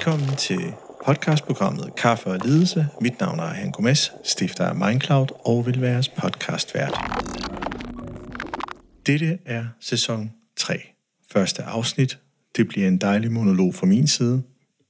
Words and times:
Velkommen 0.00 0.36
til 0.36 0.74
podcastprogrammet 1.04 1.96
Kaffe 1.96 2.26
og 2.26 2.38
Lidelse. 2.44 2.86
Mit 3.00 3.20
navn 3.20 3.38
er 3.38 3.44
Han 3.44 3.70
Gomes, 3.70 4.12
stifter 4.24 4.64
af 4.64 4.74
Mindcloud 4.74 5.26
og 5.46 5.66
vil 5.66 5.80
være 5.80 5.92
jeres 5.92 6.08
podcastvært. 6.08 6.94
Dette 9.06 9.38
er 9.44 9.64
sæson 9.80 10.32
3. 10.56 10.80
Første 11.32 11.62
afsnit. 11.62 12.18
Det 12.56 12.68
bliver 12.68 12.88
en 12.88 12.98
dejlig 12.98 13.32
monolog 13.32 13.74
fra 13.74 13.86
min 13.86 14.06
side. 14.06 14.42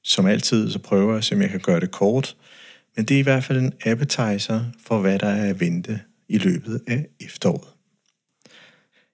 Som 0.03 0.27
altid 0.27 0.71
så 0.71 0.79
prøver 0.79 1.15
jeg, 1.15 1.25
om 1.33 1.43
jeg 1.43 1.51
kan 1.51 1.61
gøre 1.61 1.81
det 1.81 1.91
kort. 1.91 2.37
Men 2.97 3.05
det 3.05 3.15
er 3.15 3.19
i 3.19 3.23
hvert 3.23 3.45
fald 3.45 3.59
en 3.59 3.73
appetizer 3.85 4.65
for, 4.87 4.99
hvad 4.99 5.19
der 5.19 5.29
er 5.29 5.51
at 5.51 5.61
vente 5.61 6.01
i 6.29 6.39
løbet 6.39 6.83
af 6.87 7.07
efteråret. 7.21 7.69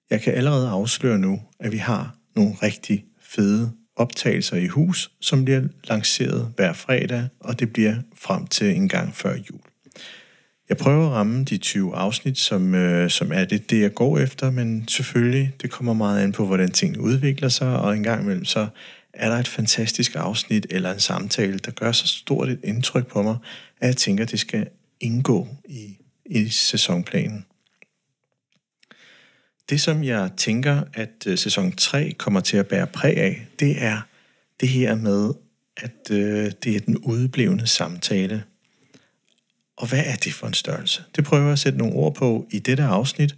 Jeg 0.09 0.21
kan 0.21 0.33
allerede 0.33 0.69
afsløre 0.69 1.19
nu, 1.19 1.41
at 1.59 1.71
vi 1.71 1.77
har 1.77 2.15
nogle 2.35 2.53
rigtig 2.63 3.05
fede 3.21 3.71
optagelser 3.97 4.57
i 4.57 4.67
hus, 4.67 5.11
som 5.21 5.45
bliver 5.45 5.61
lanceret 5.83 6.53
hver 6.55 6.73
fredag, 6.73 7.27
og 7.39 7.59
det 7.59 7.73
bliver 7.73 7.95
frem 8.15 8.47
til 8.47 8.75
en 8.75 8.89
gang 8.89 9.15
før 9.15 9.35
jul. 9.35 9.59
Jeg 10.69 10.77
prøver 10.77 11.05
at 11.05 11.11
ramme 11.11 11.43
de 11.43 11.57
20 11.57 11.95
afsnit, 11.95 12.37
som, 12.37 12.75
øh, 12.75 13.09
som 13.09 13.31
er 13.31 13.45
det, 13.45 13.69
det, 13.69 13.81
jeg 13.81 13.93
går 13.93 14.19
efter, 14.19 14.51
men 14.51 14.87
selvfølgelig, 14.87 15.53
det 15.61 15.71
kommer 15.71 15.93
meget 15.93 16.23
an 16.23 16.31
på, 16.31 16.45
hvordan 16.45 16.71
tingene 16.71 17.03
udvikler 17.03 17.49
sig, 17.49 17.79
og 17.79 17.93
en 17.93 18.03
gang 18.03 18.23
imellem 18.23 18.45
så 18.45 18.67
er 19.13 19.29
der 19.29 19.37
et 19.37 19.47
fantastisk 19.47 20.15
afsnit 20.15 20.67
eller 20.69 20.93
en 20.93 20.99
samtale, 20.99 21.57
der 21.57 21.71
gør 21.71 21.91
så 21.91 22.07
stort 22.07 22.49
et 22.49 22.59
indtryk 22.63 23.07
på 23.07 23.21
mig, 23.21 23.37
at 23.79 23.87
jeg 23.87 23.97
tænker, 23.97 24.23
at 24.23 24.31
det 24.31 24.39
skal 24.39 24.67
indgå 24.99 25.47
i, 25.65 25.97
i 26.25 26.49
sæsonplanen. 26.49 27.45
Det, 29.69 29.81
som 29.81 30.03
jeg 30.03 30.31
tænker, 30.37 30.83
at 30.93 31.27
øh, 31.27 31.37
sæson 31.37 31.71
3 31.71 32.11
kommer 32.17 32.39
til 32.39 32.57
at 32.57 32.67
bære 32.67 32.87
præg 32.87 33.17
af, 33.17 33.47
det 33.59 33.83
er 33.83 34.01
det 34.59 34.69
her 34.69 34.95
med, 34.95 35.33
at 35.77 36.11
øh, 36.11 36.51
det 36.63 36.75
er 36.75 36.79
den 36.79 36.97
udblevende 36.97 37.67
samtale. 37.67 38.43
Og 39.77 39.89
hvad 39.89 40.03
er 40.05 40.15
det 40.15 40.33
for 40.33 40.47
en 40.47 40.53
størrelse? 40.53 41.03
Det 41.15 41.23
prøver 41.23 41.43
jeg 41.43 41.51
at 41.51 41.59
sætte 41.59 41.77
nogle 41.77 41.93
ord 41.95 42.15
på 42.15 42.47
i 42.51 42.59
dette 42.59 42.83
afsnit. 42.83 43.35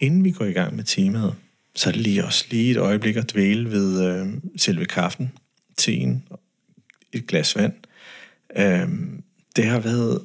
Inden 0.00 0.24
vi 0.24 0.30
går 0.30 0.44
i 0.44 0.52
gang 0.52 0.76
med 0.76 0.84
temaet, 0.84 1.34
så 1.78 1.88
er 1.88 1.92
det 1.92 2.00
lige 2.00 2.24
også 2.24 2.44
lige 2.50 2.70
et 2.70 2.76
øjeblik 2.76 3.16
at 3.16 3.32
dvæle 3.32 3.70
ved 3.70 4.10
øh, 4.10 4.26
selve 4.56 4.84
kaffen, 4.84 5.32
teen, 5.76 6.24
et 7.12 7.26
glas 7.26 7.56
vand. 7.56 7.72
Øh, 8.56 8.88
det 9.56 9.64
har 9.64 9.78
været 9.78 10.22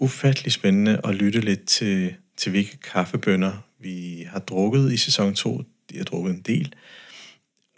ufattelig 0.00 0.52
spændende 0.52 1.00
at 1.04 1.14
lytte 1.14 1.40
lidt 1.40 1.64
til, 1.64 2.14
til 2.36 2.50
hvilke 2.50 2.76
kaffebønder 2.76 3.64
vi 3.80 4.26
har 4.30 4.38
drukket 4.38 4.92
i 4.92 4.96
sæson 4.96 5.34
2. 5.34 5.62
De 5.90 5.96
har 5.96 6.04
drukket 6.04 6.34
en 6.34 6.40
del. 6.40 6.74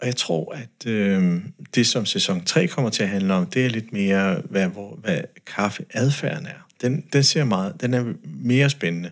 Og 0.01 0.07
jeg 0.07 0.15
tror, 0.15 0.53
at 0.53 0.87
øh, 0.87 1.41
det, 1.75 1.87
som 1.87 2.05
sæson 2.05 2.45
3 2.45 2.67
kommer 2.67 2.91
til 2.91 3.03
at 3.03 3.09
handle 3.09 3.33
om, 3.33 3.45
det 3.45 3.65
er 3.65 3.69
lidt 3.69 3.93
mere, 3.93 4.41
hvad, 4.49 4.67
hvor, 4.67 4.95
hvad 4.95 5.21
kaffeadfærden 5.45 6.45
er. 6.45 6.67
Den, 6.81 7.05
den 7.13 7.23
ser 7.23 7.43
meget, 7.43 7.81
den 7.81 7.93
er 7.93 8.13
mere 8.23 8.69
spændende. 8.69 9.11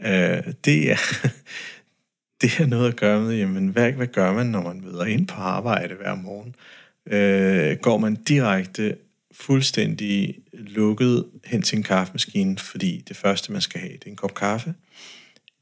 Øh, 0.00 0.42
det 0.64 0.90
er, 0.90 0.96
det 2.40 2.50
har 2.50 2.66
noget 2.66 2.88
at 2.88 2.96
gøre 2.96 3.20
med, 3.20 3.36
jamen, 3.36 3.68
hvad, 3.68 3.92
hvad 3.92 4.06
gør 4.06 4.32
man, 4.32 4.46
når 4.46 4.62
man 4.62 4.80
møder 4.80 5.04
ind 5.04 5.26
på 5.26 5.34
arbejde 5.34 5.94
hver 5.94 6.14
morgen? 6.14 6.54
Øh, 7.06 7.76
går 7.76 7.98
man 7.98 8.14
direkte 8.14 8.96
fuldstændig 9.32 10.38
lukket 10.52 11.24
hen 11.44 11.62
til 11.62 11.76
en 11.76 11.82
kaffemaskine, 11.82 12.58
fordi 12.58 13.04
det 13.08 13.16
første, 13.16 13.52
man 13.52 13.60
skal 13.60 13.80
have, 13.80 13.92
det 13.92 14.04
er 14.06 14.10
en 14.10 14.16
kop 14.16 14.34
kaffe? 14.34 14.74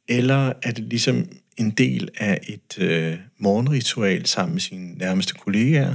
Eller 0.08 0.52
er 0.62 0.70
det 0.70 0.84
ligesom 0.84 1.28
en 1.56 1.70
del 1.70 2.08
af 2.16 2.40
et 2.48 2.78
øh, 2.78 3.18
morgenritual 3.38 4.26
sammen 4.26 4.54
med 4.54 4.60
sine 4.60 4.94
nærmeste 4.94 5.34
kollegaer, 5.34 5.94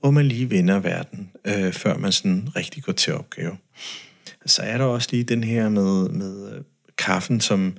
hvor 0.00 0.10
man 0.10 0.26
lige 0.26 0.50
vender 0.50 0.78
verden, 0.78 1.30
øh, 1.44 1.72
før 1.72 1.98
man 1.98 2.12
sådan 2.12 2.48
rigtig 2.56 2.82
går 2.82 2.92
til 2.92 3.14
opgave? 3.14 3.56
Så 4.46 4.62
er 4.62 4.78
der 4.78 4.84
også 4.84 5.08
lige 5.12 5.24
den 5.24 5.44
her 5.44 5.68
med, 5.68 6.08
med 6.08 6.52
øh, 6.52 6.62
kaffen, 6.98 7.40
som 7.40 7.76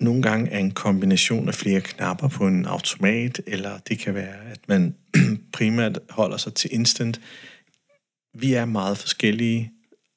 nogle 0.00 0.22
gange 0.22 0.50
er 0.50 0.58
en 0.58 0.70
kombination 0.70 1.48
af 1.48 1.54
flere 1.54 1.80
knapper 1.80 2.28
på 2.28 2.46
en 2.46 2.64
automat, 2.64 3.40
eller 3.46 3.78
det 3.88 3.98
kan 3.98 4.14
være, 4.14 4.34
at 4.52 4.60
man 4.68 4.94
primært 5.52 5.98
holder 6.10 6.36
sig 6.36 6.54
til 6.54 6.70
instant. 6.72 7.20
Vi 8.34 8.54
er 8.54 8.64
meget 8.64 8.98
forskellige. 8.98 9.70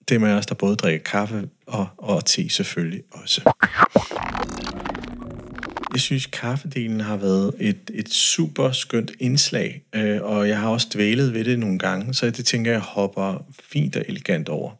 Det 0.10 0.22
med 0.22 0.32
os, 0.32 0.46
der 0.46 0.56
både 0.56 0.76
drikker 0.76 1.04
kaffe 1.04 1.50
og, 1.68 1.88
og 1.98 2.26
te 2.26 2.50
selvfølgelig 2.50 3.04
også. 3.12 3.42
Jeg 5.94 6.02
synes, 6.02 6.26
kaffedelen 6.26 7.00
har 7.00 7.18
været 7.18 7.54
et, 7.60 7.92
et 7.94 8.10
super 8.10 8.72
skønt 8.72 9.12
indslag, 9.20 9.84
øh, 9.96 10.22
og 10.22 10.48
jeg 10.48 10.60
har 10.60 10.70
også 10.70 10.88
dvælet 10.94 11.34
ved 11.34 11.46
det 11.46 11.60
nogle 11.60 11.80
gange, 11.80 12.14
så 12.14 12.30
det 12.30 12.46
tænker 12.46 12.72
jeg 12.72 12.80
hopper 12.80 13.46
fint 13.64 13.96
og 13.96 14.06
elegant 14.08 14.50
over. 14.50 14.72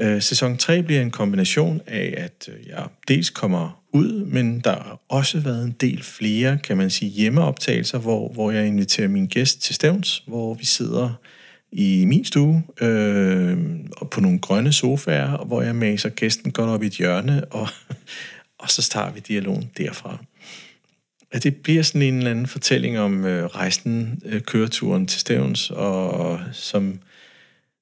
Øh, 0.00 0.22
sæson 0.22 0.56
3 0.56 0.82
bliver 0.82 1.02
en 1.02 1.10
kombination 1.10 1.80
af, 1.86 2.14
at 2.16 2.48
øh, 2.48 2.68
jeg 2.68 2.86
dels 3.08 3.30
kommer 3.30 3.84
ud, 3.92 4.24
men 4.24 4.60
der 4.60 4.70
har 4.70 5.00
også 5.08 5.40
været 5.40 5.64
en 5.64 5.74
del 5.80 6.02
flere, 6.02 6.58
kan 6.58 6.76
man 6.76 6.90
sige, 6.90 7.10
hjemmeoptagelser, 7.10 7.98
hvor, 7.98 8.28
hvor 8.28 8.50
jeg 8.50 8.66
inviterer 8.66 9.08
min 9.08 9.26
gæst 9.26 9.62
til 9.62 9.74
stævns, 9.74 10.22
hvor 10.26 10.54
vi 10.54 10.64
sidder 10.64 11.20
i 11.72 12.04
min 12.04 12.24
stue 12.24 12.62
øh, 12.80 13.58
og 13.96 14.10
på 14.10 14.20
nogle 14.20 14.38
grønne 14.38 14.72
sofaer, 14.72 15.44
hvor 15.44 15.62
jeg 15.62 15.74
maser 15.74 16.08
gæsten 16.08 16.52
godt 16.52 16.70
op 16.70 16.82
i 16.82 16.86
et 16.86 16.92
hjørne, 16.92 17.44
og, 17.60 17.68
og 18.58 18.70
så 18.70 18.82
starter 18.82 19.14
vi 19.14 19.20
dialogen 19.20 19.70
derfra. 19.78 20.18
At 21.32 21.42
det 21.42 21.56
bliver 21.56 21.82
sådan 21.82 22.02
en 22.02 22.18
eller 22.18 22.30
anden 22.30 22.46
fortælling 22.46 22.98
om 22.98 23.24
øh, 23.24 23.46
rejsen, 23.46 24.22
øh, 24.24 24.40
køreturen 24.40 25.06
til 25.06 25.20
stævns, 25.20 25.70
og 25.70 26.40
som 26.52 26.98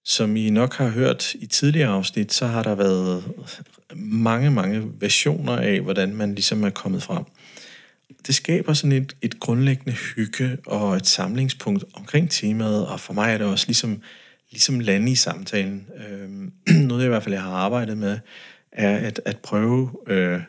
som 0.04 0.36
I 0.36 0.50
nok 0.50 0.74
har 0.74 0.88
hørt 0.88 1.34
i 1.34 1.46
tidligere 1.46 1.88
afsnit, 1.88 2.32
så 2.32 2.46
har 2.46 2.62
der 2.62 2.74
været 2.74 3.24
mange, 3.94 4.50
mange 4.50 4.82
versioner 5.00 5.56
af, 5.56 5.80
hvordan 5.80 6.14
man 6.14 6.34
ligesom 6.34 6.64
er 6.64 6.70
kommet 6.70 7.02
frem. 7.02 7.24
Det 8.26 8.34
skaber 8.34 8.72
sådan 8.72 8.92
et, 8.92 9.16
et 9.22 9.40
grundlæggende 9.40 9.92
hygge 9.92 10.58
og 10.66 10.96
et 10.96 11.06
samlingspunkt 11.06 11.84
omkring 11.94 12.30
temaet, 12.30 12.86
og 12.86 13.00
for 13.00 13.12
mig 13.12 13.32
er 13.32 13.38
det 13.38 13.46
også 13.46 13.66
ligesom, 13.66 14.00
ligesom 14.50 14.80
lande 14.80 15.12
i 15.12 15.14
samtalen. 15.14 15.86
Øh, 15.96 16.28
noget 16.88 17.00
jeg 17.00 17.06
i 17.06 17.08
hvert 17.08 17.22
fald 17.22 17.34
jeg 17.34 17.42
har 17.42 17.52
arbejdet 17.52 17.98
med, 17.98 18.18
er 18.72 18.96
at, 18.96 19.20
at 19.24 19.38
prøve 19.38 19.90
øh, 20.06 20.40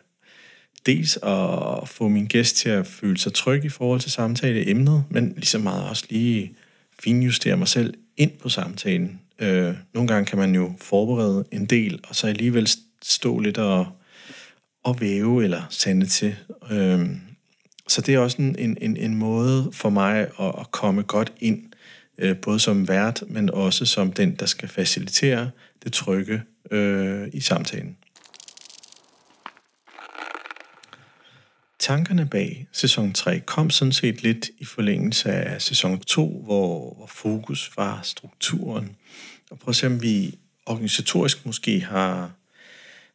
dels 0.85 1.17
at 1.23 1.89
få 1.89 2.07
min 2.07 2.25
gæst 2.25 2.55
til 2.55 2.69
at 2.69 2.87
føle 2.87 3.17
sig 3.17 3.33
tryg 3.33 3.65
i 3.65 3.69
forhold 3.69 3.99
til 3.99 4.11
samtaleemnet, 4.11 5.03
men 5.09 5.33
ligesom 5.35 5.61
meget 5.61 5.89
også 5.89 6.05
lige 6.09 6.53
finjustere 7.03 7.57
mig 7.57 7.67
selv 7.67 7.93
ind 8.17 8.31
på 8.31 8.49
samtalen. 8.49 9.19
Øh, 9.39 9.73
nogle 9.93 10.07
gange 10.07 10.25
kan 10.25 10.37
man 10.37 10.55
jo 10.55 10.73
forberede 10.77 11.45
en 11.51 11.65
del, 11.65 11.99
og 12.09 12.15
så 12.15 12.27
alligevel 12.27 12.69
stå 13.01 13.39
lidt 13.39 13.57
og, 13.57 13.87
og 14.83 15.01
væve 15.01 15.43
eller 15.43 15.61
sande 15.69 16.05
til. 16.05 16.35
Øh, 16.71 17.09
så 17.87 18.01
det 18.01 18.15
er 18.15 18.19
også 18.19 18.37
en, 18.41 18.77
en, 18.81 18.97
en 18.97 19.15
måde 19.15 19.69
for 19.73 19.89
mig 19.89 20.19
at, 20.19 20.53
at 20.59 20.71
komme 20.71 21.01
godt 21.03 21.33
ind, 21.39 21.63
øh, 22.17 22.37
både 22.37 22.59
som 22.59 22.87
vært, 22.87 23.23
men 23.27 23.49
også 23.49 23.85
som 23.85 24.11
den, 24.11 24.35
der 24.35 24.45
skal 24.45 24.69
facilitere 24.69 25.49
det 25.83 25.93
trygge 25.93 26.41
øh, 26.71 27.27
i 27.33 27.39
samtalen. 27.39 27.97
Tankerne 31.83 32.25
bag 32.25 32.67
sæson 32.71 33.13
3 33.13 33.39
kom 33.39 33.69
sådan 33.69 33.91
set 33.91 34.23
lidt 34.23 34.49
i 34.57 34.65
forlængelse 34.65 35.31
af 35.31 35.61
sæson 35.61 35.99
2, 35.99 36.41
hvor, 36.43 36.93
hvor 36.93 37.05
fokus 37.07 37.71
var 37.77 38.01
strukturen. 38.03 38.95
Og 39.51 39.59
prøv 39.59 39.69
at 39.69 39.75
se, 39.75 39.87
om 39.87 40.01
vi 40.01 40.39
organisatorisk 40.65 41.45
måske 41.45 41.79
har 41.79 42.31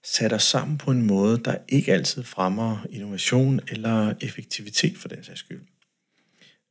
sat 0.04 0.32
os 0.32 0.42
sammen 0.42 0.78
på 0.78 0.90
en 0.90 1.06
måde, 1.06 1.38
der 1.44 1.56
ikke 1.68 1.92
altid 1.92 2.22
fremmer 2.22 2.86
innovation 2.90 3.60
eller 3.68 4.14
effektivitet 4.20 4.98
for 4.98 5.08
den 5.08 5.24
sags 5.24 5.40
skyld. 5.40 5.62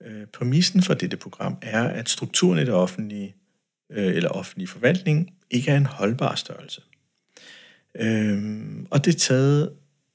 Øh, 0.04 0.26
præmissen 0.34 0.84
for 0.84 0.94
dette 0.94 1.18
program 1.18 1.58
er, 1.62 1.84
at 1.84 2.10
strukturen 2.10 2.60
i 2.60 2.66
det 2.66 2.74
offentlige 2.74 3.36
øh, 3.92 4.16
eller 4.16 4.30
offentlige 4.30 4.68
forvaltning 4.68 5.34
ikke 5.50 5.72
er 5.72 5.78
en 5.78 5.86
holdbar 5.86 6.36
størrelse. 6.36 6.82
Øh, 7.96 8.68
og 8.92 9.06
det 9.06 9.16
er 9.16 9.20
taget 9.20 9.72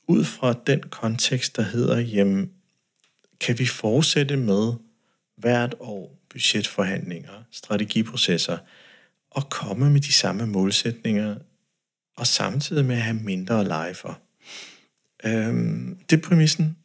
ud 0.08 0.24
fra 0.24 0.54
den 0.66 0.80
kontekst, 0.80 1.56
der 1.56 1.62
hedder, 1.62 1.98
jamen, 1.98 2.50
kan 3.40 3.58
vi 3.58 3.66
fortsætte 3.66 4.36
med 4.36 4.72
hvert 5.36 5.74
år 5.80 6.18
budgetforhandlinger, 6.30 7.42
strategiprocesser, 7.50 8.58
og 9.30 9.50
komme 9.50 9.90
med 9.90 10.00
de 10.00 10.12
samme 10.12 10.46
målsætninger, 10.46 11.36
og 12.16 12.26
samtidig 12.26 12.84
med 12.84 12.96
at 12.96 13.02
have 13.02 13.16
mindre 13.16 13.60
at 13.60 13.66
lege 13.66 13.94
for. 13.94 14.20
Øhm, 15.24 15.98
det 16.10 16.16
er 16.16 16.28
præmissen, 16.28 16.76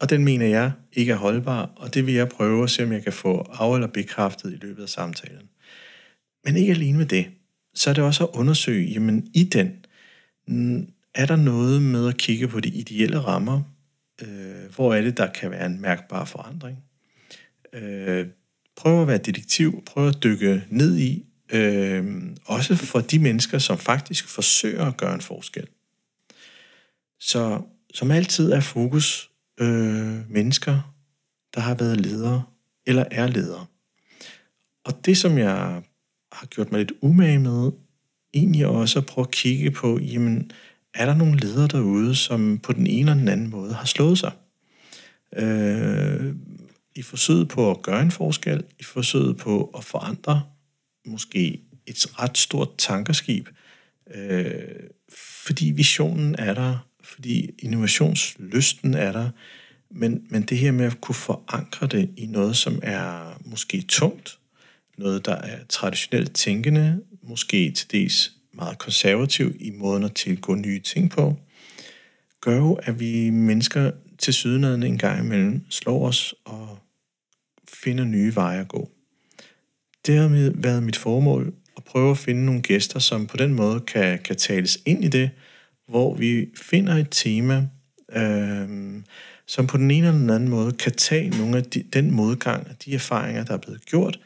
og 0.00 0.10
den 0.10 0.24
mener 0.24 0.46
jeg 0.46 0.72
ikke 0.92 1.12
er 1.12 1.16
holdbar, 1.16 1.70
og 1.76 1.94
det 1.94 2.06
vil 2.06 2.14
jeg 2.14 2.28
prøve 2.28 2.62
at 2.62 2.70
se, 2.70 2.84
om 2.84 2.92
jeg 2.92 3.02
kan 3.02 3.12
få 3.12 3.38
af- 3.38 3.74
eller 3.74 3.86
bekræftet 3.86 4.52
i 4.52 4.56
løbet 4.56 4.82
af 4.82 4.88
samtalen. 4.88 5.48
Men 6.44 6.56
ikke 6.56 6.72
alene 6.72 6.98
med 6.98 7.06
det, 7.06 7.26
så 7.74 7.90
er 7.90 7.94
det 7.94 8.04
også 8.04 8.24
at 8.24 8.30
undersøge, 8.34 8.86
jamen 8.86 9.30
i 9.34 9.44
den 9.44 9.84
er 11.14 11.26
der 11.26 11.36
noget 11.36 11.82
med 11.82 12.08
at 12.08 12.16
kigge 12.16 12.48
på 12.48 12.60
de 12.60 12.68
ideelle 12.68 13.18
rammer? 13.18 13.62
Øh, 14.22 14.74
hvor 14.74 14.94
er 14.94 15.02
det, 15.02 15.16
der 15.16 15.32
kan 15.32 15.50
være 15.50 15.66
en 15.66 15.80
mærkbar 15.80 16.24
forandring? 16.24 16.84
Øh, 17.72 18.26
prøv 18.76 19.02
at 19.02 19.08
være 19.08 19.18
detektiv, 19.18 19.82
prøv 19.86 20.08
at 20.08 20.22
dykke 20.22 20.64
ned 20.70 20.98
i, 20.98 21.24
øh, 21.52 22.22
også 22.44 22.76
for 22.76 23.00
de 23.00 23.18
mennesker, 23.18 23.58
som 23.58 23.78
faktisk 23.78 24.28
forsøger 24.28 24.84
at 24.86 24.96
gøre 24.96 25.14
en 25.14 25.20
forskel. 25.20 25.66
Så 27.20 27.62
som 27.94 28.10
altid 28.10 28.52
er 28.52 28.60
fokus 28.60 29.30
øh, 29.60 30.30
mennesker, 30.30 30.94
der 31.54 31.60
har 31.60 31.74
været 31.74 32.00
ledere 32.00 32.42
eller 32.86 33.04
er 33.10 33.26
ledere. 33.26 33.66
Og 34.84 35.06
det, 35.06 35.16
som 35.16 35.38
jeg 35.38 35.82
har 36.32 36.46
gjort 36.46 36.72
mig 36.72 36.78
lidt 36.78 36.92
umage 37.00 37.38
med, 37.38 37.72
egentlig 38.34 38.66
også 38.66 38.98
at 38.98 39.06
prøve 39.06 39.24
at 39.24 39.30
kigge 39.30 39.70
på, 39.70 39.98
jamen, 39.98 40.50
er 40.94 41.06
der 41.06 41.14
nogle 41.14 41.36
ledere 41.36 41.68
derude, 41.68 42.14
som 42.14 42.58
på 42.58 42.72
den 42.72 42.86
ene 42.86 43.10
eller 43.10 43.14
den 43.14 43.28
anden 43.28 43.50
måde 43.50 43.74
har 43.74 43.84
slået 43.84 44.18
sig? 44.18 44.32
Øh, 45.36 46.34
I 46.94 47.02
forsøget 47.02 47.48
på 47.48 47.70
at 47.70 47.82
gøre 47.82 48.02
en 48.02 48.10
forskel, 48.10 48.64
i 48.80 48.82
forsøget 48.82 49.36
på 49.36 49.70
at 49.76 49.84
forandre 49.84 50.42
måske 51.06 51.60
et 51.86 52.06
ret 52.20 52.38
stort 52.38 52.68
tankeskib, 52.78 53.48
øh, 54.14 54.54
fordi 55.46 55.70
visionen 55.70 56.34
er 56.38 56.54
der, 56.54 56.88
fordi 57.02 57.50
innovationslysten 57.58 58.94
er 58.94 59.12
der, 59.12 59.30
men, 59.90 60.26
men 60.30 60.42
det 60.42 60.58
her 60.58 60.72
med 60.72 60.84
at 60.84 61.00
kunne 61.00 61.14
forankre 61.14 61.86
det 61.86 62.10
i 62.16 62.26
noget, 62.26 62.56
som 62.56 62.80
er 62.82 63.38
måske 63.44 63.82
tungt, 63.88 64.38
noget, 64.98 65.26
der 65.26 65.34
er 65.34 65.64
traditionelt 65.68 66.34
tænkende, 66.34 67.00
måske 67.22 67.70
til 67.70 67.90
dels 67.90 68.32
meget 68.56 68.78
konservativ 68.78 69.56
i 69.60 69.70
måden 69.70 70.04
at 70.04 70.14
tilgå 70.14 70.54
nye 70.54 70.80
ting 70.80 71.10
på, 71.10 71.36
gør 72.40 72.56
jo, 72.56 72.72
at 72.72 73.00
vi 73.00 73.30
mennesker 73.30 73.90
til 74.18 74.34
sydenheden 74.34 74.82
en 74.82 74.98
gang 74.98 75.24
imellem 75.24 75.70
slår 75.70 76.06
os 76.08 76.34
og 76.44 76.78
finder 77.68 78.04
nye 78.04 78.34
veje 78.34 78.60
at 78.60 78.68
gå. 78.68 78.90
Det 80.06 80.16
har 80.16 80.52
været 80.54 80.82
mit 80.82 80.96
formål 80.96 81.54
at 81.76 81.84
prøve 81.84 82.10
at 82.10 82.18
finde 82.18 82.44
nogle 82.44 82.62
gæster, 82.62 82.98
som 82.98 83.26
på 83.26 83.36
den 83.36 83.54
måde 83.54 83.80
kan, 83.80 84.18
kan 84.18 84.36
tales 84.36 84.78
ind 84.86 85.04
i 85.04 85.08
det, 85.08 85.30
hvor 85.88 86.14
vi 86.14 86.48
finder 86.56 86.94
et 86.94 87.08
tema, 87.10 87.68
øh, 88.12 88.68
som 89.46 89.66
på 89.66 89.76
den 89.76 89.90
ene 89.90 90.06
eller 90.06 90.20
den 90.20 90.30
anden 90.30 90.48
måde 90.48 90.72
kan 90.72 90.92
tage 90.92 91.30
nogle 91.30 91.56
af 91.56 91.64
de, 91.64 91.82
den 91.82 92.10
modgang 92.10 92.66
og 92.70 92.84
de 92.84 92.94
erfaringer, 92.94 93.44
der 93.44 93.54
er 93.54 93.58
blevet 93.58 93.84
gjort, 93.84 94.20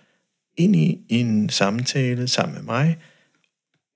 ind 0.56 0.76
i 0.76 0.98
en 1.08 1.48
samtale 1.48 2.28
sammen 2.28 2.54
med 2.54 2.62
mig, 2.62 2.98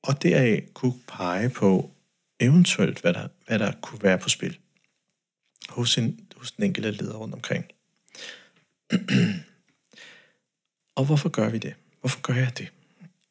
og 0.03 0.23
deraf 0.23 0.65
kunne 0.75 1.01
pege 1.09 1.51
på 1.51 1.91
eventuelt, 2.41 3.01
hvad 3.01 3.15
der, 3.15 3.29
hvad 3.47 3.59
der 3.59 3.73
kunne 3.73 4.03
være 4.03 4.19
på 4.19 4.29
spil 4.29 4.59
hos, 5.69 5.99
en, 5.99 6.21
hos 6.37 6.53
den 6.53 6.65
enkelte 6.65 6.91
leder 6.91 7.15
rundt 7.15 7.35
omkring. 7.35 7.65
og 10.97 11.05
hvorfor 11.05 11.29
gør 11.29 11.49
vi 11.49 11.59
det? 11.59 11.75
Hvorfor 12.01 12.21
gør 12.21 12.35
jeg 12.35 12.59
det? 12.59 12.73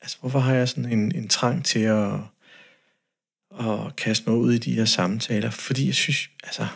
Altså, 0.01 0.17
hvorfor 0.19 0.39
har 0.39 0.53
jeg 0.53 0.69
sådan 0.69 0.91
en, 0.91 1.15
en 1.15 1.27
trang 1.27 1.65
til 1.65 1.79
at, 1.79 2.13
at 3.59 3.95
kaste 3.97 4.29
mig 4.29 4.39
ud 4.39 4.53
i 4.53 4.57
de 4.57 4.73
her 4.73 4.85
samtaler? 4.85 5.49
Fordi 5.49 5.85
jeg 5.85 5.95
synes, 5.95 6.29
altså, 6.43 6.67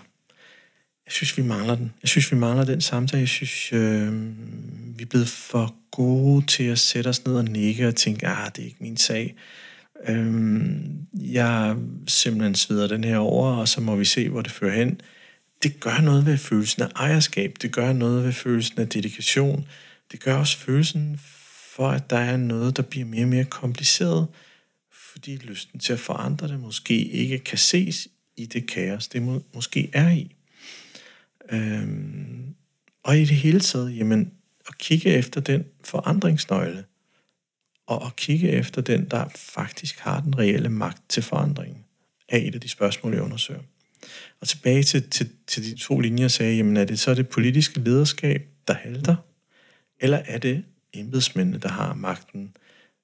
jeg 1.05 1.11
synes, 1.11 1.37
vi 1.37 1.43
mangler 1.43 1.75
den. 1.75 1.93
Jeg 2.01 2.09
synes, 2.09 2.31
vi 2.31 2.37
mangler 2.37 2.65
den 2.65 2.81
samtale. 2.81 3.19
Jeg 3.19 3.29
synes, 3.29 3.73
øh, 3.73 4.13
vi 4.97 5.03
er 5.03 5.09
blevet 5.09 5.27
for 5.27 5.75
gode 5.91 6.45
til 6.45 6.63
at 6.63 6.79
sætte 6.79 7.07
os 7.07 7.25
ned 7.25 7.35
og 7.35 7.45
nikke 7.45 7.87
og 7.87 7.95
tænke, 7.95 8.27
ah, 8.27 8.51
det 8.55 8.61
er 8.61 8.65
ikke 8.65 8.83
min 8.83 8.97
sag. 8.97 9.35
Øhm, 10.07 11.07
jeg 11.13 11.75
simpelthen 12.07 12.55
sveder 12.55 12.87
den 12.87 13.03
her 13.03 13.17
over, 13.17 13.55
og 13.55 13.67
så 13.67 13.81
må 13.81 13.95
vi 13.95 14.05
se, 14.05 14.29
hvor 14.29 14.41
det 14.41 14.51
fører 14.51 14.75
hen. 14.75 15.01
Det 15.63 15.79
gør 15.79 16.01
noget 16.01 16.25
ved 16.25 16.37
følelsen 16.37 16.81
af 16.81 16.89
ejerskab. 16.95 17.55
Det 17.61 17.71
gør 17.71 17.93
noget 17.93 18.23
ved 18.23 18.31
følelsen 18.31 18.79
af 18.79 18.89
dedikation. 18.89 19.67
Det 20.11 20.19
gør 20.19 20.35
også 20.35 20.57
følelsen 20.57 21.19
for, 21.75 21.87
at 21.87 22.09
der 22.09 22.17
er 22.17 22.37
noget, 22.37 22.77
der 22.77 22.83
bliver 22.83 23.05
mere 23.05 23.23
og 23.23 23.29
mere 23.29 23.45
kompliceret, 23.45 24.27
fordi 25.11 25.35
lysten 25.35 25.79
til 25.79 25.93
at 25.93 25.99
forandre 25.99 26.47
det 26.47 26.59
måske 26.59 27.05
ikke 27.05 27.39
kan 27.39 27.57
ses 27.57 28.07
i 28.37 28.45
det 28.45 28.67
kaos, 28.67 29.07
det 29.07 29.21
må, 29.21 29.43
måske 29.53 29.89
er 29.93 30.09
i. 30.09 30.35
Øhm, 31.51 32.55
og 33.03 33.17
i 33.17 33.25
det 33.25 33.35
hele 33.35 33.59
taget, 33.59 33.97
jamen, 33.97 34.31
at 34.67 34.77
kigge 34.77 35.09
efter 35.09 35.41
den 35.41 35.65
forandringsnøgle, 35.83 36.83
og 37.87 38.05
at 38.05 38.15
kigge 38.15 38.49
efter 38.49 38.81
den, 38.81 39.07
der 39.11 39.25
faktisk 39.35 39.99
har 39.99 40.19
den 40.19 40.37
reelle 40.37 40.69
magt 40.69 41.01
til 41.09 41.23
forandringen, 41.23 41.83
er 42.29 42.37
et 42.37 42.55
af 42.55 42.61
de 42.61 42.69
spørgsmål, 42.69 43.13
jeg 43.13 43.23
undersøger. 43.23 43.59
Og 44.41 44.47
tilbage 44.47 44.83
til, 44.83 45.09
til, 45.09 45.29
til 45.47 45.63
de 45.63 45.77
to 45.77 45.99
linjer 45.99 46.27
sagde, 46.27 46.55
jamen 46.55 46.77
er 46.77 46.85
det 46.85 46.99
så 46.99 47.13
det 47.13 47.29
politiske 47.29 47.79
lederskab, 47.79 48.47
der 48.67 48.73
halter, 48.73 49.15
eller 49.99 50.17
er 50.17 50.37
det 50.37 50.63
embedsmændene, 50.93 51.57
der 51.57 51.69
har 51.69 51.93
magten 51.93 52.55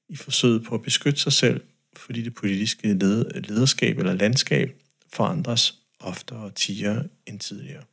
i 0.09 0.15
forsøget 0.15 0.63
på 0.63 0.75
at 0.75 0.81
beskytte 0.81 1.19
sig 1.19 1.33
selv, 1.33 1.61
fordi 1.95 2.21
det 2.21 2.33
politiske 2.33 2.93
lederskab 3.33 3.99
eller 3.99 4.13
landskab 4.13 4.75
forandres 5.13 5.75
oftere 5.99 6.51
tiger 6.51 7.03
end 7.27 7.39
tidligere. 7.39 7.83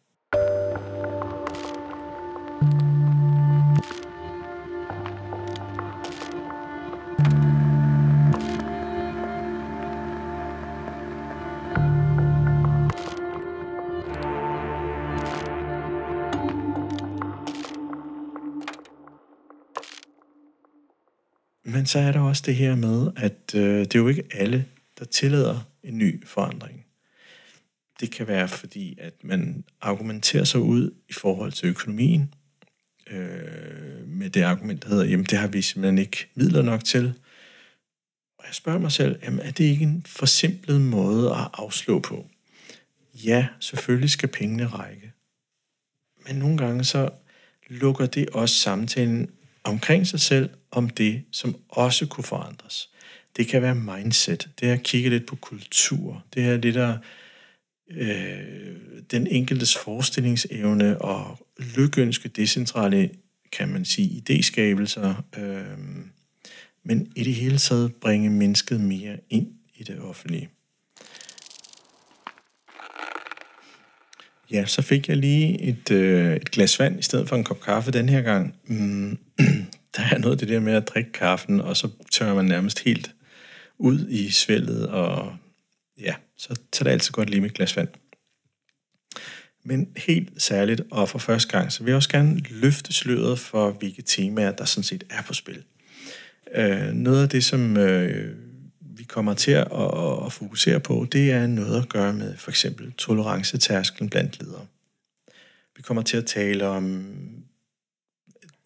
Så 21.89 21.99
er 21.99 22.13
der 22.13 22.21
også 22.21 22.43
det 22.47 22.57
her 22.57 22.75
med, 22.75 23.11
at 23.17 23.55
øh, 23.55 23.81
det 23.81 23.95
er 23.95 23.99
jo 23.99 24.09
ikke 24.09 24.25
alle, 24.31 24.65
der 24.99 25.05
tillader 25.05 25.61
en 25.83 25.99
ny 25.99 26.27
forandring. 26.27 26.85
Det 28.01 28.11
kan 28.11 28.29
være 28.29 28.49
fordi, 28.49 28.99
at 29.01 29.15
man 29.23 29.65
argumenterer 29.81 30.45
sig 30.45 30.61
ud 30.61 30.91
i 31.09 31.13
forhold 31.13 31.53
til 31.53 31.69
økonomien, 31.69 32.35
øh, 33.11 34.09
med 34.09 34.31
det 34.31 34.43
argument, 34.43 34.83
der 34.83 34.89
hedder, 34.89 35.05
jamen 35.05 35.27
det 35.27 35.39
har 35.39 35.47
vi 35.47 35.63
simpelthen 35.63 35.99
ikke 35.99 36.29
midler 36.35 36.63
nok 36.63 36.85
til. 36.85 37.15
Og 38.39 38.45
jeg 38.47 38.55
spørger 38.55 38.79
mig 38.79 38.93
selv, 38.93 39.19
jamen 39.23 39.41
er 39.41 39.51
det 39.51 39.65
ikke 39.65 39.85
en 39.85 40.05
forsimplet 40.07 40.81
måde 40.81 41.31
at 41.31 41.49
afslå 41.53 42.01
på? 42.01 42.27
Ja, 43.15 43.49
selvfølgelig 43.61 44.11
skal 44.11 44.29
pengene 44.29 44.67
række. 44.67 45.13
Men 46.27 46.37
nogle 46.37 46.59
gange 46.59 46.85
så 46.85 47.11
lukker 47.69 48.07
det 48.07 48.29
også 48.29 48.55
samtalen 48.55 49.31
omkring 49.65 50.07
sig 50.07 50.21
selv 50.21 50.51
om 50.71 50.89
det, 50.89 51.25
som 51.33 51.57
også 51.69 52.07
kunne 52.07 52.25
forandres. 52.25 52.91
Det 53.37 53.47
kan 53.47 53.63
være 53.63 53.75
mindset, 53.75 54.49
det 54.61 54.69
er 54.69 54.73
at 54.73 54.83
kigge 54.83 55.11
lidt 55.11 55.27
på 55.27 55.37
kultur, 55.37 56.25
det 56.35 56.45
er 56.45 56.57
det 56.57 56.75
der 56.75 56.99
øh, 57.91 58.77
den 59.11 59.27
enkeltes 59.27 59.77
forestillingsevne 59.77 61.03
og 61.03 61.47
lykønske 61.77 62.29
decentrale, 62.29 63.11
kan 63.53 63.69
man 63.69 63.85
sige, 63.85 64.23
idéskabelser, 64.23 65.41
øh, 65.41 65.79
men 66.83 67.13
i 67.17 67.25
det 67.25 67.35
hele 67.35 67.59
taget 67.59 67.95
bringe 67.95 68.31
mennesket 68.31 68.81
mere 68.81 69.17
ind 69.31 69.49
i 69.75 69.83
det 69.83 70.01
offentlige. 70.01 70.49
Ja, 74.51 74.67
så 74.67 74.83
fik 74.83 75.09
jeg 75.09 75.17
lige 75.17 75.61
et, 75.61 75.91
øh, 75.91 76.37
et 76.37 76.51
glas 76.51 76.79
vand 76.79 76.99
i 76.99 77.03
stedet 77.03 77.29
for 77.29 77.37
en 77.37 77.45
kop 77.45 77.61
kaffe 77.61 77.91
den 77.91 78.09
her 78.09 78.23
gang. 78.23 78.55
Mm, 78.67 79.19
der 79.99 80.05
er 80.15 80.19
noget 80.19 80.33
af 80.33 80.39
det 80.39 80.49
der 80.49 80.61
med 80.61 80.73
at 80.73 80.89
drikke 80.89 81.13
kaffen, 81.13 81.61
og 81.61 81.77
så 81.77 81.89
tørrer 82.13 82.35
man 82.35 82.45
nærmest 82.45 82.79
helt 82.79 83.11
ud 83.79 84.09
i 84.09 84.31
svældet, 84.31 84.89
og 84.89 85.37
ja, 86.01 86.15
så, 86.37 86.55
tager 86.73 86.85
det 86.85 86.91
altid 86.91 87.13
godt 87.13 87.31
lige 87.31 87.41
med 87.41 87.51
et 87.51 87.57
glas 87.57 87.77
vand. 87.77 87.89
Men 89.65 89.89
helt 89.97 90.43
særligt, 90.43 90.83
og 90.91 91.09
for 91.09 91.19
første 91.19 91.59
gang, 91.59 91.73
så 91.73 91.85
vil 91.85 91.91
jeg 91.91 91.97
også 91.97 92.09
gerne 92.09 92.41
løfte 92.51 92.93
sløret 92.93 93.39
for, 93.39 93.71
hvilke 93.71 94.03
temaer, 94.03 94.53
der 94.53 94.65
sådan 94.65 94.85
set 94.85 95.05
er 95.11 95.23
på 95.23 95.35
spil. 95.35 95.63
Øh, 96.55 96.93
noget 96.93 97.23
af 97.23 97.29
det, 97.29 97.45
som 97.45 97.77
øh, 97.77 98.37
vi 98.81 99.05
kommer 99.05 99.35
til 99.35 99.51
at, 99.51 99.67
at, 99.73 100.27
at 100.27 100.33
fokusere 100.33 100.81
på, 100.81 101.07
det 101.13 101.33
er 101.33 101.47
noget 101.47 101.83
at 101.83 101.89
gøre 101.89 102.13
med 102.13 102.37
for 102.37 102.51
eksempel 102.51 102.93
tolerancetærskelen 102.93 104.11
blandt 104.11 104.41
ledere. 104.41 104.67
Vi 105.77 105.83
kommer 105.83 106.03
til 106.03 106.17
at 106.17 106.27
tale 106.27 106.67
om 106.67 107.07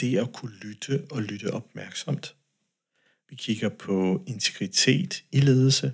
det 0.03 0.19
at 0.19 0.33
kunne 0.33 0.53
lytte 0.63 1.03
og 1.11 1.23
lytte 1.23 1.55
opmærksomt. 1.55 2.35
Vi 3.31 3.37
kigger 3.37 3.69
på 3.69 4.25
integritet 4.27 5.25
i 5.33 5.41
ledelse. 5.41 5.93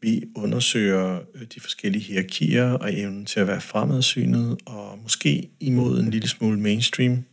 Vi 0.00 0.24
undersøger 0.36 1.20
øh, 1.34 1.46
de 1.54 1.60
forskellige 1.60 2.04
hierarkier 2.04 2.70
og 2.70 2.94
evnen 2.94 3.26
til 3.26 3.40
at 3.40 3.46
være 3.46 3.60
fremadsynet 3.60 4.58
og 4.66 4.98
måske 5.02 5.50
imod 5.60 6.00
en 6.00 6.10
lille 6.10 6.28
smule 6.28 6.60
mainstream. 6.60 7.24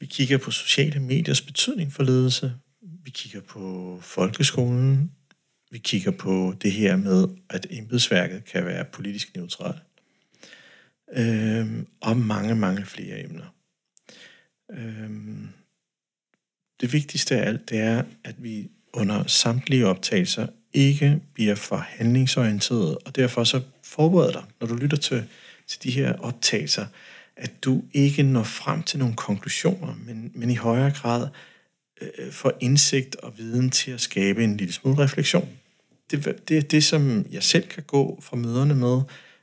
Vi 0.00 0.06
kigger 0.06 0.38
på 0.38 0.50
sociale 0.50 1.00
mediers 1.00 1.40
betydning 1.40 1.92
for 1.92 2.02
ledelse. 2.02 2.52
Vi 3.04 3.10
kigger 3.10 3.40
på 3.40 3.98
folkeskolen. 4.02 5.10
vi 5.70 5.78
kigger 5.78 6.10
på 6.10 6.54
det 6.62 6.72
her 6.72 6.96
med, 6.96 7.28
at 7.50 7.66
embedsværket 7.70 8.44
kan 8.44 8.64
være 8.64 8.84
politisk 8.84 9.36
neutralt. 9.36 9.82
Øhm, 11.12 11.86
og 12.00 12.16
mange, 12.16 12.54
mange 12.54 12.84
flere 12.84 13.24
emner. 13.24 13.55
Øhm, 14.70 15.48
det 16.80 16.92
vigtigste 16.92 17.36
af 17.36 17.48
alt, 17.48 17.70
det 17.70 17.78
er, 17.78 18.02
at 18.24 18.34
vi 18.38 18.70
under 18.92 19.26
samtlige 19.26 19.86
optagelser 19.86 20.46
ikke 20.72 21.20
bliver 21.34 21.54
for 21.54 21.76
handlingsorienteret, 21.76 22.98
og 23.04 23.16
derfor 23.16 23.44
så 23.44 23.62
forbered 23.84 24.32
dig, 24.32 24.42
når 24.60 24.66
du 24.66 24.74
lytter 24.74 24.96
til, 24.96 25.24
til 25.66 25.82
de 25.82 25.90
her 25.90 26.12
optagelser, 26.18 26.86
at 27.36 27.64
du 27.64 27.82
ikke 27.92 28.22
når 28.22 28.42
frem 28.42 28.82
til 28.82 28.98
nogle 28.98 29.14
konklusioner, 29.16 29.94
men, 30.06 30.32
men 30.34 30.50
i 30.50 30.54
højere 30.54 30.90
grad 30.90 31.28
øh, 32.00 32.32
får 32.32 32.52
indsigt 32.60 33.16
og 33.16 33.38
viden 33.38 33.70
til 33.70 33.90
at 33.90 34.00
skabe 34.00 34.44
en 34.44 34.56
lille 34.56 34.72
smule 34.72 34.98
refleksion. 34.98 35.48
Det, 36.10 36.48
det 36.48 36.58
er 36.58 36.62
det, 36.62 36.84
som 36.84 37.26
jeg 37.30 37.42
selv 37.42 37.68
kan 37.68 37.82
gå 37.82 38.20
fra 38.22 38.36
møderne 38.36 38.74
med, 38.74 39.00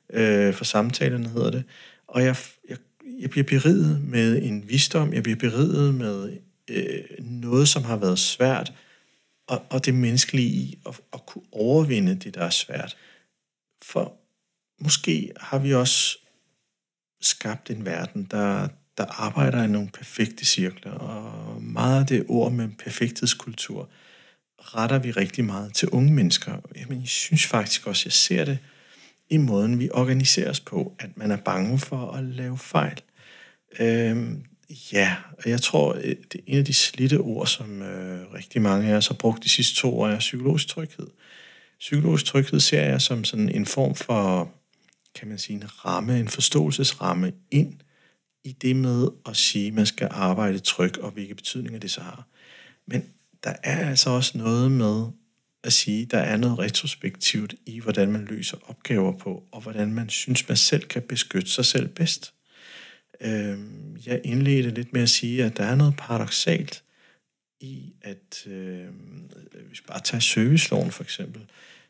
øh, 0.10 0.54
for 0.54 0.66
samtalerne 0.66 1.30
hedder 1.30 1.52
det, 1.52 1.64
og 2.08 2.24
jeg, 2.24 2.36
jeg, 2.70 2.78
jeg 3.20 3.30
bliver 3.30 3.44
beriget 3.44 4.02
med 4.04 4.44
en 4.44 4.70
visdom, 4.70 5.14
jeg 5.14 5.24
bliver 5.24 5.36
beriget 5.36 5.94
med 5.94 6.38
øh, 6.68 7.04
noget, 7.20 7.68
som 7.68 7.84
har 7.84 7.98
været 7.98 8.20
svært, 8.20 8.74
og, 9.48 9.66
og 9.70 9.86
det 9.86 9.94
menneskelige 9.94 10.48
i 10.48 10.80
at, 10.86 11.02
at 11.14 11.26
kunne 11.26 11.44
overvinde 11.52 12.16
det, 12.16 12.36
der 12.36 12.42
er 12.42 12.50
svært. 12.50 12.98
For 13.82 14.14
måske 14.80 15.32
har 15.38 15.60
vi 15.60 15.74
også 15.74 16.18
skabt 17.22 17.70
en 17.70 17.86
verden, 17.86 18.28
der, 18.32 18.68
der 18.98 19.06
arbejder 19.06 19.64
i 19.64 19.68
nogle 19.68 19.90
perfekte 19.90 20.46
cirkler, 20.46 20.92
og 20.92 21.62
meget 21.62 22.00
af 22.00 22.08
det 22.08 22.26
ord 22.28 22.52
med 22.52 22.70
perfekthedskultur 22.84 23.90
retter 24.60 25.00
vi 25.00 25.12
rigtig 25.12 25.46
meget 25.46 25.74
til 25.74 25.90
unge 25.90 26.14
mennesker. 26.14 26.58
Jamen, 26.76 27.00
jeg 27.00 27.08
synes 27.08 27.46
faktisk 27.46 27.88
også, 27.88 28.04
jeg 28.06 28.14
ser 28.14 28.46
det 28.46 28.60
i 29.34 29.38
måden, 29.38 29.80
vi 29.80 29.90
organiserer 29.94 30.50
os 30.50 30.60
på, 30.60 30.96
at 31.00 31.18
man 31.18 31.32
er 31.32 31.38
bange 31.38 31.80
for 31.80 32.12
at 32.12 32.24
lave 32.24 32.58
fejl. 32.58 33.02
Øhm, 33.80 34.44
ja, 34.94 35.16
og 35.38 35.50
jeg 35.50 35.62
tror, 35.62 35.94
øh, 35.94 36.16
det 36.32 36.36
er 36.36 36.44
en 36.48 36.58
af 36.58 36.66
de 36.66 36.74
slitte 36.74 37.20
ord, 37.20 37.48
som 37.48 37.82
øh, 37.82 38.34
rigtig 38.34 38.62
mange 38.62 38.92
af 38.92 38.96
os 38.96 39.08
har 39.08 39.16
brugt 39.16 39.44
de 39.44 39.50
sidste 39.50 39.76
to 39.76 40.00
år, 40.00 40.08
er 40.08 40.20
psykologisk 40.20 40.68
tryghed. 40.68 41.08
Psykologisk 41.80 42.26
tryghed 42.26 42.60
ser 42.60 42.82
jeg 42.82 43.02
som 43.02 43.24
sådan 43.24 43.50
en 43.50 43.66
form 43.66 43.96
for, 43.96 44.52
kan 45.16 45.28
man 45.28 45.38
sige, 45.38 45.56
en 45.56 45.86
ramme, 45.86 46.20
en 46.20 46.28
forståelsesramme 46.28 47.34
ind 47.52 47.74
i 48.44 48.52
det 48.52 48.76
med 48.76 49.08
at 49.26 49.38
sige, 49.38 49.68
at 49.68 49.74
man 49.74 49.86
skal 49.86 50.08
arbejde 50.12 50.60
tryg, 50.60 51.02
og 51.02 51.12
hvilke 51.12 51.36
betydninger 51.36 51.80
det 51.80 51.92
så 51.92 52.02
har. 52.02 52.28
Men 52.88 53.06
der 53.44 53.54
er 53.64 53.90
altså 53.90 54.10
også 54.10 54.38
noget 54.38 54.72
med 54.72 55.06
at 55.64 55.74
sige, 55.74 56.02
at 56.02 56.12
der 56.12 56.18
er 56.18 56.38
noget 56.38 56.60
retrospektivt 56.60 57.56
i, 57.66 57.80
hvordan 57.80 58.12
man 58.12 58.26
løser 58.26 58.58
opgaver 58.70 59.18
på, 59.18 59.44
og 59.52 59.62
hvordan 59.62 59.94
man 59.94 60.10
synes, 60.10 60.48
man 60.48 60.58
selv 60.58 60.84
kan 60.84 61.02
beskytte 61.02 61.52
sig 61.52 61.66
selv 61.66 61.88
bedst. 61.88 62.34
Øhm, 63.22 63.98
jeg 64.06 64.22
indledte 64.24 64.70
lidt 64.70 64.94
med 64.94 65.02
at 65.02 65.10
sige, 65.10 65.44
at 65.44 65.58
der 65.58 65.64
er 65.64 65.76
noget 65.76 65.96
paradoxalt 65.98 66.84
i, 67.60 67.94
at 68.02 68.48
øh, 68.48 68.86
hvis 69.68 69.82
bare 69.82 70.00
tager 70.00 70.22
serviceloven 70.22 70.92
for 70.92 71.04
eksempel, 71.04 71.42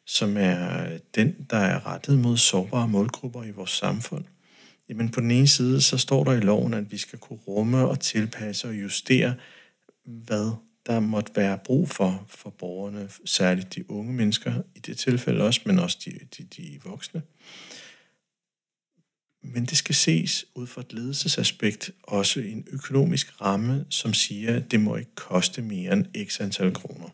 som 0.06 0.38
er 0.38 0.88
den, 1.16 1.46
der 1.50 1.58
er 1.58 1.88
rettet 1.88 2.20
mod 2.20 2.38
sårbare 2.38 2.88
målgrupper 2.88 3.44
i 3.44 3.52
vores 3.52 3.72
samfund. 3.72 4.26
Jamen 4.90 5.10
på 5.10 5.22
den 5.22 5.32
ene 5.32 5.48
side, 5.48 5.82
så 5.82 5.98
står 5.98 6.24
der 6.24 6.32
i 6.32 6.40
loven, 6.40 6.74
at 6.74 6.92
vi 6.92 6.98
skal 6.98 7.20
kunne 7.20 7.40
rumme 7.48 7.88
og 7.88 8.00
tilpasse 8.00 8.68
og 8.68 8.74
justere, 8.74 9.36
hvad 10.06 10.52
der 10.86 11.00
måtte 11.00 11.32
være 11.36 11.58
brug 11.58 11.90
for 11.90 12.26
for 12.30 12.50
borgerne, 12.50 13.10
særligt 13.26 13.76
de 13.76 13.92
unge 13.92 14.14
mennesker 14.14 14.62
i 14.76 14.80
det 14.80 14.98
tilfælde 14.98 15.44
også, 15.44 15.62
men 15.66 15.80
også 15.80 15.98
de, 16.06 16.12
de, 16.38 16.44
de 16.44 16.80
voksne. 16.84 17.22
Men 19.44 19.66
det 19.66 19.78
skal 19.78 19.96
ses 19.96 20.46
ud 20.56 20.68
fra 20.68 20.82
et 20.82 20.94
ledelsesaspekt, 20.94 21.92
også 22.04 22.40
en 22.40 22.68
økonomisk 22.72 23.42
ramme, 23.42 23.86
som 23.90 24.14
siger, 24.14 24.56
at 24.56 24.72
det 24.72 24.80
må 24.80 24.96
ikke 24.96 25.16
koste 25.16 25.62
mere 25.62 25.94
end 25.94 26.28
x 26.28 26.42
antal 26.42 26.74
kroner. 26.74 27.10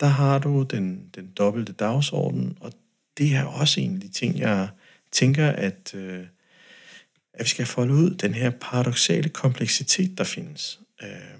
Der 0.00 0.06
har 0.06 0.38
du 0.38 0.62
den, 0.62 1.10
den 1.14 1.30
dobbelte 1.30 1.72
dagsorden, 1.72 2.58
og 2.60 2.72
det 3.18 3.34
er 3.34 3.44
også 3.44 3.80
en 3.80 3.94
af 3.94 4.00
de 4.00 4.08
ting, 4.08 4.38
jeg 4.38 4.68
tænker, 5.12 5.48
at, 5.48 5.94
øh, 5.94 6.26
at 7.34 7.44
vi 7.44 7.48
skal 7.48 7.66
folde 7.66 7.94
ud, 7.94 8.10
den 8.10 8.34
her 8.34 8.50
paradoxale 8.50 9.28
kompleksitet, 9.28 10.18
der 10.18 10.24
findes. 10.24 10.80
Øh, 11.02 11.39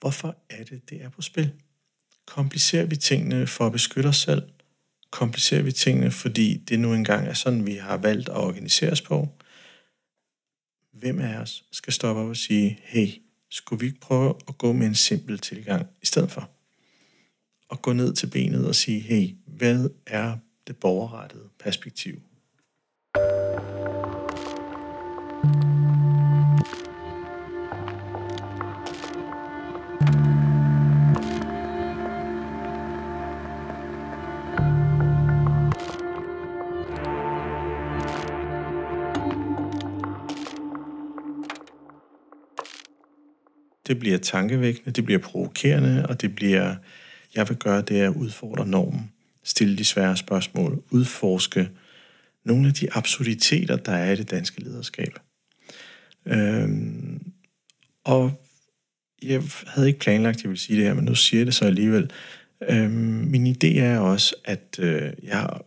hvorfor 0.00 0.36
er 0.50 0.64
det, 0.64 0.90
det 0.90 1.02
er 1.02 1.08
på 1.08 1.22
spil? 1.22 1.52
Komplicerer 2.26 2.86
vi 2.86 2.96
tingene 2.96 3.46
for 3.46 3.66
at 3.66 3.72
beskytte 3.72 4.06
os 4.06 4.16
selv? 4.16 4.42
Komplicerer 5.10 5.62
vi 5.62 5.72
tingene, 5.72 6.10
fordi 6.10 6.56
det 6.56 6.78
nu 6.78 6.94
engang 6.94 7.28
er 7.28 7.32
sådan, 7.32 7.66
vi 7.66 7.74
har 7.74 7.96
valgt 7.96 8.28
at 8.28 8.36
organisere 8.36 8.90
os 8.90 9.00
på? 9.00 9.28
Hvem 10.92 11.18
af 11.18 11.36
os 11.36 11.64
skal 11.72 11.92
stoppe 11.92 12.22
op 12.22 12.28
og 12.28 12.36
sige, 12.36 12.78
hey, 12.82 13.08
skulle 13.50 13.80
vi 13.80 13.86
ikke 13.86 14.00
prøve 14.00 14.34
at 14.48 14.58
gå 14.58 14.72
med 14.72 14.86
en 14.86 14.94
simpel 14.94 15.38
tilgang 15.38 15.86
i 16.02 16.06
stedet 16.06 16.30
for? 16.30 16.50
Og 17.68 17.82
gå 17.82 17.92
ned 17.92 18.14
til 18.14 18.26
benet 18.26 18.66
og 18.66 18.74
sige, 18.74 19.00
hey, 19.00 19.34
hvad 19.46 19.90
er 20.06 20.36
det 20.66 20.76
borgerrettede 20.76 21.48
perspektiv? 21.58 22.22
Det 43.90 43.98
bliver 43.98 44.18
tankevækkende, 44.18 44.90
det 44.90 45.04
bliver 45.04 45.18
provokerende, 45.18 46.06
og 46.06 46.20
det 46.20 46.34
bliver, 46.34 46.74
jeg 47.34 47.48
vil 47.48 47.56
gøre 47.56 47.82
det 47.82 48.00
at 48.00 48.12
udfordre 48.16 48.66
normen, 48.66 49.12
stille 49.44 49.78
de 49.78 49.84
svære 49.84 50.16
spørgsmål, 50.16 50.82
udforske 50.90 51.70
nogle 52.44 52.68
af 52.68 52.74
de 52.74 52.92
absurditeter, 52.92 53.76
der 53.76 53.92
er 53.92 54.12
i 54.12 54.16
det 54.16 54.30
danske 54.30 54.60
lederskab. 54.60 55.18
Øhm, 56.26 57.32
og 58.04 58.32
jeg 59.22 59.42
havde 59.66 59.88
ikke 59.88 60.00
planlagt, 60.00 60.36
at 60.36 60.42
jeg 60.42 60.48
ville 60.48 60.60
sige 60.60 60.76
det 60.76 60.86
her, 60.86 60.94
men 60.94 61.04
nu 61.04 61.14
siger 61.14 61.40
jeg 61.40 61.46
det 61.46 61.54
så 61.54 61.64
alligevel. 61.64 62.10
Øhm, 62.68 62.90
min 63.30 63.46
idé 63.46 63.78
er 63.78 63.98
også, 63.98 64.34
at 64.44 64.76
øh, 64.78 65.12
jeg 65.22 65.36
har 65.36 65.64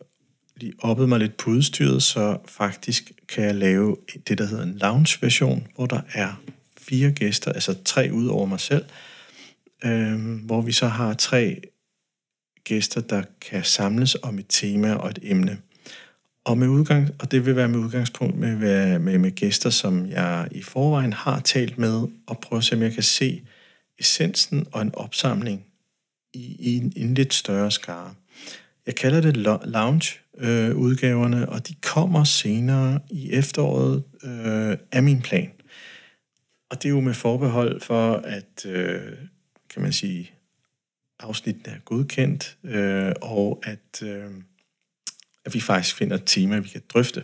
lige 0.58 0.74
oppet 0.80 1.10
mig 1.10 1.20
lidt 1.20 1.38
på 1.38 1.50
udstyret, 1.50 2.04
så 2.04 2.38
faktisk 2.48 3.12
kan 3.28 3.44
jeg 3.44 3.56
lave 3.56 3.98
det, 4.28 4.38
der 4.38 4.46
hedder 4.46 4.64
en 4.64 4.78
lounge-version, 4.78 5.68
hvor 5.76 5.86
der 5.86 6.02
er 6.14 6.42
fire 6.88 7.12
gæster, 7.12 7.52
altså 7.52 7.76
tre 7.86 8.10
ud 8.14 8.28
over 8.28 8.46
mig 8.46 8.60
selv, 8.60 8.86
øh, 9.86 10.46
hvor 10.46 10.62
vi 10.62 10.72
så 10.72 10.88
har 10.88 11.14
tre 11.14 11.62
gæster, 12.64 13.02
der 13.02 13.24
kan 13.42 13.64
samles 13.64 14.18
om 14.24 14.40
et 14.40 14.46
tema 14.50 14.94
og 14.94 15.10
et 15.10 15.20
emne. 15.22 15.58
Og, 16.46 16.58
med 16.58 16.68
udgang, 16.68 17.10
og 17.20 17.32
det 17.32 17.46
vil 17.46 17.56
være 17.56 17.68
med 17.68 17.80
udgangspunkt 17.80 18.38
med, 18.38 18.56
med, 19.00 19.18
med 19.18 19.32
gæster, 19.32 19.70
som 19.70 20.10
jeg 20.10 20.48
i 20.52 20.62
forvejen 20.62 21.14
har 21.14 21.40
talt 21.40 21.78
med, 21.78 22.08
og 22.28 22.40
prøve 22.40 22.58
at 22.58 22.64
se, 22.64 22.76
om 22.76 22.82
jeg 22.82 22.94
kan 22.94 23.04
se 23.04 23.44
essensen 24.00 24.68
og 24.72 24.82
en 24.82 24.96
opsamling 24.96 25.66
i, 26.34 26.56
i 26.60 26.78
en, 26.78 26.94
en 26.96 27.14
lidt 27.14 27.34
større 27.34 27.72
skare. 27.72 28.14
Jeg 28.86 28.96
kalder 28.96 29.22
det 29.22 29.38
lounge-udgaverne, 29.66 31.42
øh, 31.42 31.48
og 31.48 31.68
de 31.68 31.74
kommer 31.82 32.24
senere 32.24 33.00
i 33.10 33.32
efteråret 33.32 34.04
øh, 34.24 34.78
af 34.92 35.04
min 35.04 35.22
plan. 35.22 35.52
Og 36.74 36.84
det 36.84 36.90
er 36.90 36.94
jo 36.94 37.00
med 37.00 37.14
forbehold 37.14 37.82
for, 37.82 38.16
at, 38.16 38.66
øh, 38.66 39.02
kan 39.70 39.82
man 39.82 39.94
sige, 39.94 40.32
afsnittet 41.20 41.68
er 41.68 41.80
godkendt, 41.86 42.58
øh, 42.64 43.12
og 43.22 43.64
at, 43.64 44.04
øh, 44.04 44.32
at 45.46 45.54
vi 45.54 45.60
faktisk 45.60 45.96
finder 45.96 46.16
et 46.16 46.24
tema, 46.26 46.60
vi 46.60 46.68
kan 46.68 46.82
drøfte. 46.90 47.24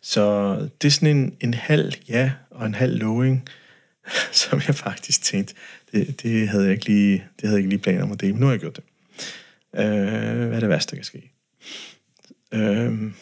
Så 0.00 0.56
det 0.82 0.88
er 0.88 0.90
sådan 0.90 1.16
en, 1.16 1.36
en 1.40 1.54
halv 1.54 1.92
ja 2.08 2.32
og 2.50 2.66
en 2.66 2.74
halv 2.74 2.98
loving, 2.98 3.48
som 4.42 4.60
jeg 4.66 4.74
faktisk 4.74 5.22
tænkte, 5.22 5.54
det, 5.92 6.22
det, 6.22 6.48
havde 6.48 6.64
jeg 6.64 6.72
ikke 6.72 6.86
lige, 6.86 7.12
det 7.12 7.42
havde 7.42 7.52
jeg 7.52 7.58
ikke 7.58 7.70
lige 7.70 7.82
planer 7.82 8.02
om 8.02 8.12
at 8.12 8.20
dele, 8.20 8.32
men 8.32 8.40
nu 8.40 8.46
har 8.46 8.52
jeg 8.52 8.60
gjort 8.60 8.76
det. 8.76 8.84
Øh, 9.74 10.46
hvad 10.46 10.56
er 10.56 10.60
det 10.60 10.68
værste, 10.68 10.90
der 10.90 10.96
kan 10.96 11.04
ske? 11.04 11.32
Øh, 12.52 13.12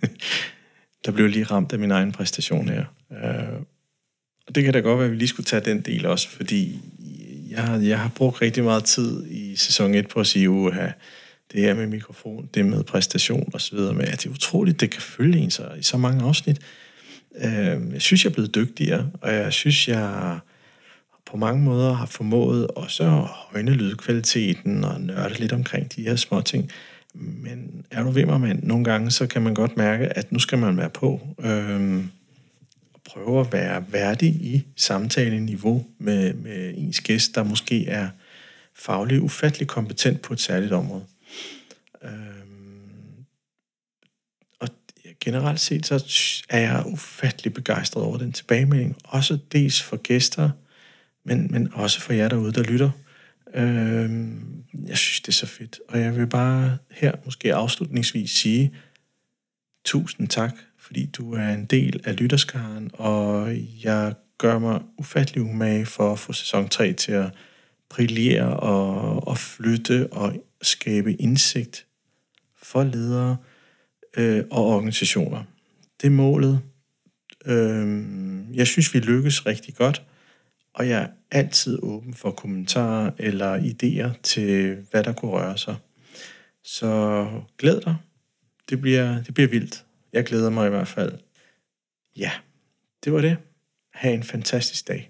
der 1.04 1.12
blev 1.12 1.26
lige 1.26 1.44
ramt 1.44 1.72
af 1.72 1.78
min 1.78 1.90
egen 1.90 2.12
præstation 2.12 2.68
her. 2.68 2.84
Øh, 3.10 3.39
og 4.50 4.54
det 4.54 4.64
kan 4.64 4.72
da 4.72 4.80
godt 4.80 4.98
være, 4.98 5.06
at 5.06 5.12
vi 5.12 5.16
lige 5.16 5.28
skulle 5.28 5.44
tage 5.44 5.64
den 5.64 5.80
del 5.80 6.06
også, 6.06 6.28
fordi 6.28 6.80
jeg, 7.50 7.80
jeg 7.82 7.98
har 7.98 8.08
brugt 8.08 8.42
rigtig 8.42 8.64
meget 8.64 8.84
tid 8.84 9.26
i 9.26 9.56
sæson 9.56 9.94
1 9.94 10.08
på 10.08 10.20
at 10.20 10.26
sige, 10.26 10.50
uha, 10.50 10.88
det 11.52 11.60
her 11.60 11.74
med 11.74 11.86
mikrofon, 11.86 12.48
det 12.54 12.66
med 12.66 12.84
præstation 12.84 13.50
og 13.54 13.60
så 13.60 13.76
videre, 13.76 13.94
det 13.94 14.26
er 14.26 14.30
utroligt, 14.30 14.80
det 14.80 14.90
kan 14.90 15.02
følge 15.02 15.38
en 15.38 15.50
sig 15.50 15.70
i 15.78 15.82
så 15.82 15.96
mange 15.96 16.24
afsnit. 16.24 16.58
Øh, 17.36 17.92
jeg 17.92 18.02
synes, 18.02 18.24
jeg 18.24 18.30
er 18.30 18.34
blevet 18.34 18.54
dygtigere, 18.54 19.10
og 19.20 19.32
jeg 19.34 19.52
synes, 19.52 19.88
jeg 19.88 20.38
på 21.30 21.36
mange 21.36 21.62
måder 21.62 21.92
har 21.92 22.06
formået 22.06 22.66
også 22.66 23.02
at 23.02 23.10
højne 23.10 23.70
lydkvaliteten 23.70 24.84
og 24.84 25.00
nørde 25.00 25.34
lidt 25.34 25.52
omkring 25.52 25.96
de 25.96 26.02
her 26.02 26.16
små 26.16 26.40
ting. 26.40 26.70
Men 27.14 27.84
er 27.90 28.02
du 28.02 28.10
ved 28.10 28.26
mig, 28.26 28.40
mand, 28.40 28.62
nogle 28.62 28.84
gange 28.84 29.10
så 29.10 29.26
kan 29.26 29.42
man 29.42 29.54
godt 29.54 29.76
mærke, 29.76 30.18
at 30.18 30.32
nu 30.32 30.38
skal 30.38 30.58
man 30.58 30.76
være 30.76 30.90
på. 30.90 31.20
Øhm, 31.44 32.10
prøve 33.12 33.40
at 33.40 33.52
være 33.52 33.92
værdig 33.92 34.28
i 34.28 34.66
samtale-niveau 34.76 35.86
med, 35.98 36.34
med 36.34 36.74
ens 36.76 37.00
gæst, 37.00 37.34
der 37.34 37.42
måske 37.42 37.86
er 37.86 38.08
fagligt 38.74 39.20
ufattelig 39.20 39.68
kompetent 39.68 40.22
på 40.22 40.32
et 40.32 40.40
særligt 40.40 40.72
område. 40.72 41.04
Øhm, 42.04 43.24
og 44.60 44.68
generelt 45.20 45.60
set, 45.60 45.86
så 45.86 46.04
er 46.48 46.58
jeg 46.58 46.82
ufattelig 46.86 47.54
begejstret 47.54 48.04
over 48.04 48.18
den 48.18 48.32
tilbagemelding. 48.32 48.96
Også 49.04 49.38
dels 49.52 49.82
for 49.82 49.96
gæster, 49.96 50.50
men, 51.24 51.48
men 51.50 51.72
også 51.72 52.00
for 52.00 52.12
jer 52.12 52.28
derude, 52.28 52.52
der 52.52 52.62
lytter. 52.62 52.90
Øhm, 53.54 54.64
jeg 54.86 54.98
synes, 54.98 55.20
det 55.20 55.28
er 55.28 55.32
så 55.32 55.46
fedt. 55.46 55.80
Og 55.88 56.00
jeg 56.00 56.16
vil 56.16 56.26
bare 56.26 56.78
her 56.90 57.12
måske 57.24 57.54
afslutningsvis 57.54 58.30
sige 58.30 58.74
tusind 59.84 60.28
tak, 60.28 60.54
fordi 60.80 61.06
du 61.06 61.32
er 61.34 61.48
en 61.48 61.64
del 61.64 62.00
af 62.04 62.20
lytterskaren, 62.20 62.90
og 62.94 63.56
jeg 63.84 64.14
gør 64.38 64.58
mig 64.58 64.80
ufattelig 64.98 65.42
umage 65.42 65.86
for 65.86 66.12
at 66.12 66.18
få 66.18 66.32
sæson 66.32 66.68
3 66.68 66.92
til 66.92 67.12
at 67.12 67.30
brillere 67.90 68.56
og, 68.56 69.28
og 69.28 69.38
flytte 69.38 70.12
og 70.12 70.44
skabe 70.62 71.12
indsigt 71.12 71.86
for 72.62 72.84
ledere 72.84 73.36
øh, 74.16 74.44
og 74.50 74.66
organisationer. 74.66 75.44
Det 76.00 76.06
er 76.06 76.10
målet. 76.10 76.60
Øh, 77.46 78.04
jeg 78.54 78.66
synes, 78.66 78.94
vi 78.94 78.98
lykkes 78.98 79.46
rigtig 79.46 79.74
godt, 79.74 80.02
og 80.74 80.88
jeg 80.88 81.02
er 81.02 81.08
altid 81.30 81.78
åben 81.82 82.14
for 82.14 82.30
kommentarer 82.30 83.10
eller 83.18 83.58
idéer 83.58 84.20
til, 84.22 84.76
hvad 84.90 85.04
der 85.04 85.12
kunne 85.12 85.30
røre 85.30 85.58
sig. 85.58 85.76
Så 86.64 87.26
glæd 87.58 87.80
dig. 87.80 87.96
Det 88.70 88.80
bliver, 88.80 89.22
det 89.22 89.34
bliver 89.34 89.48
vildt. 89.48 89.84
Jeg 90.12 90.24
glæder 90.24 90.50
mig 90.50 90.66
i 90.66 90.70
hvert 90.70 90.88
fald. 90.88 91.18
Ja, 92.16 92.30
det 93.04 93.12
var 93.12 93.20
det. 93.20 93.36
Ha' 93.94 94.14
en 94.14 94.22
fantastisk 94.22 94.88
dag. 94.88 95.09